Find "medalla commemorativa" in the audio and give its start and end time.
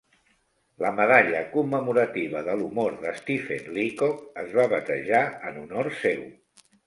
0.99-2.41